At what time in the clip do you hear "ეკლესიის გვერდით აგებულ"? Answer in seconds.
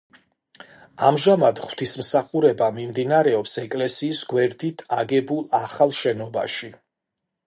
3.65-5.45